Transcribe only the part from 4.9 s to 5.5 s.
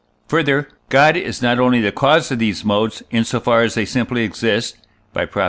(by Prop.